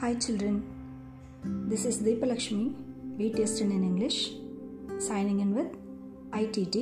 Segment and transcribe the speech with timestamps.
[0.00, 0.54] Hi children,
[1.70, 2.74] this is Deepalakshmi,
[3.18, 4.30] BTS in English,
[4.98, 5.74] signing in with
[6.32, 6.76] ITT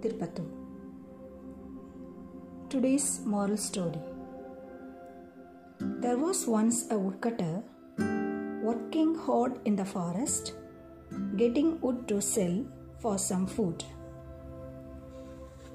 [0.00, 0.46] Tirupattur.
[2.68, 4.00] Today's moral story.
[5.78, 7.62] There was once a woodcutter
[8.68, 10.54] working hard in the forest,
[11.36, 12.56] getting wood to sell
[12.98, 13.84] for some food.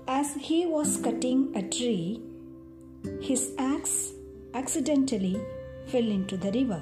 [0.06, 2.22] As he was cutting a tree,
[3.22, 4.12] his axe
[4.54, 5.40] accidentally
[5.92, 6.82] fell into the river.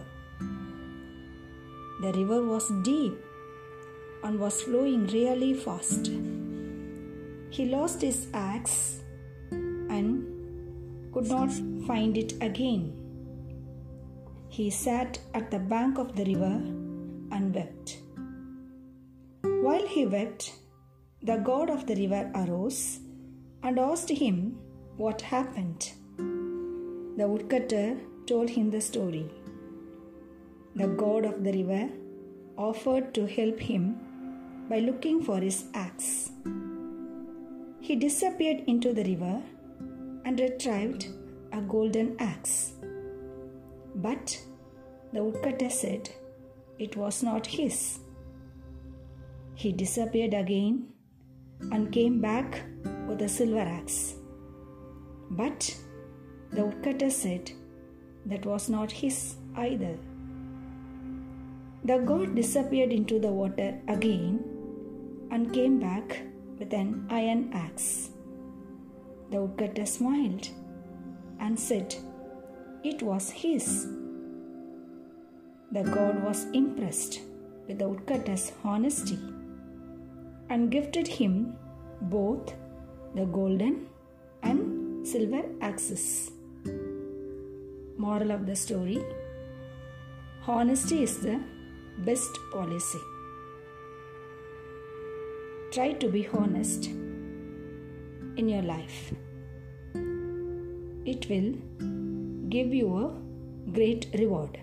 [2.02, 3.18] The river was deep
[4.24, 6.12] and was flowing really fast.
[7.50, 9.00] He lost his axe
[9.52, 11.52] and could not
[11.88, 12.84] find it again.
[14.50, 16.56] He sat at the bank of the river
[17.36, 17.98] and wept.
[19.68, 20.54] While he wept,
[21.24, 23.00] the god of the river arose
[23.64, 24.58] and asked him
[24.98, 25.92] what happened.
[27.18, 27.98] The woodcutter
[28.28, 29.26] told him the story.
[30.76, 31.90] The god of the river
[32.58, 33.84] offered to help him
[34.70, 36.32] by looking for his axe.
[37.80, 39.42] He disappeared into the river
[40.26, 41.08] and retrieved
[41.54, 42.74] a golden axe.
[43.96, 44.40] But
[45.14, 46.10] the woodcutter said
[46.78, 48.00] it was not his.
[49.56, 50.90] He disappeared again
[51.72, 52.62] and came back
[53.08, 54.16] with a silver axe.
[55.32, 55.76] But
[56.52, 57.52] the woodcutter said
[58.30, 59.96] that was not his either.
[61.84, 64.44] The god disappeared into the water again
[65.32, 66.22] and came back
[66.60, 68.10] with an iron axe.
[69.32, 70.50] The woodcutter smiled
[71.40, 71.96] and said
[72.84, 73.88] it was his.
[75.72, 77.22] The god was impressed
[77.68, 79.20] with the woodcutter's honesty
[80.50, 81.56] and gifted him
[82.02, 82.54] both
[83.16, 83.88] the golden
[84.44, 86.32] and silver axes.
[87.98, 89.00] Moral of the story
[90.50, 91.40] Honesty is the
[92.06, 93.00] best policy.
[95.74, 99.12] Try to be honest in your life.
[101.06, 101.52] It will
[102.50, 104.58] give you a great reward.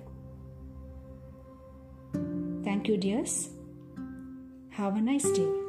[2.64, 3.50] Thank you, dears.
[4.70, 5.63] Have a nice day.